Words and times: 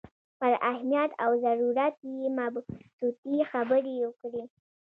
پر 0.39 0.53
اهمیت 0.71 1.11
او 1.23 1.31
ضرورت 1.45 1.95
یې 2.19 2.27
مبسوطې 2.39 3.37
خبرې 3.51 3.93
وکړې. 4.01 4.43